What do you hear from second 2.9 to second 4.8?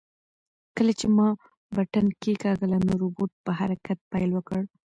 روبوټ په حرکت پیل وکړ.